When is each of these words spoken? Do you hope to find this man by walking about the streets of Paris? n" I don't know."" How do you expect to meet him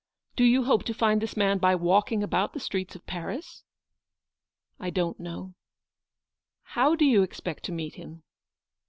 Do 0.35 0.43
you 0.43 0.63
hope 0.63 0.83
to 0.85 0.95
find 0.95 1.21
this 1.21 1.37
man 1.37 1.59
by 1.59 1.75
walking 1.75 2.23
about 2.23 2.53
the 2.53 2.59
streets 2.59 2.95
of 2.95 3.05
Paris? 3.05 3.61
n" 4.79 4.85
I 4.87 4.89
don't 4.89 5.19
know."" 5.19 5.53
How 6.75 6.95
do 6.95 7.05
you 7.05 7.21
expect 7.21 7.65
to 7.65 7.71
meet 7.71 7.93
him 7.93 8.23